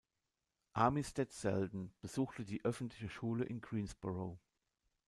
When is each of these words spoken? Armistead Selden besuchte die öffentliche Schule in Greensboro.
Armistead 0.73 1.31
Selden 1.31 1.93
besuchte 2.01 2.43
die 2.43 2.65
öffentliche 2.65 3.07
Schule 3.07 3.43
in 3.45 3.61
Greensboro. 3.61 4.39